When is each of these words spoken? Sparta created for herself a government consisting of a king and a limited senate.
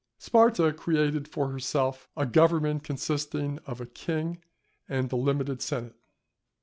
Sparta 0.17 0.73
created 0.73 1.27
for 1.27 1.49
herself 1.51 2.09
a 2.17 2.25
government 2.25 2.83
consisting 2.83 3.59
of 3.67 3.79
a 3.79 3.85
king 3.85 4.39
and 4.89 5.11
a 5.11 5.15
limited 5.15 5.61
senate. 5.61 5.95